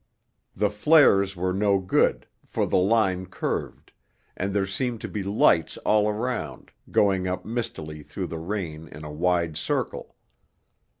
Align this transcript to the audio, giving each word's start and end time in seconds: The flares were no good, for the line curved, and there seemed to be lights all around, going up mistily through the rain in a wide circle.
The 0.55 0.71
flares 0.71 1.35
were 1.35 1.53
no 1.53 1.77
good, 1.77 2.25
for 2.43 2.65
the 2.65 2.75
line 2.75 3.27
curved, 3.27 3.91
and 4.35 4.51
there 4.51 4.65
seemed 4.65 4.99
to 5.01 5.07
be 5.07 5.21
lights 5.21 5.77
all 5.85 6.09
around, 6.09 6.71
going 6.89 7.27
up 7.27 7.45
mistily 7.45 8.01
through 8.01 8.25
the 8.33 8.39
rain 8.39 8.87
in 8.87 9.03
a 9.03 9.11
wide 9.13 9.57
circle. 9.57 10.15